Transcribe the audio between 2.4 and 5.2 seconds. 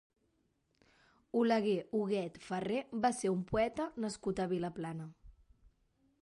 Ferré va ser un poeta nascut a Vilaplana.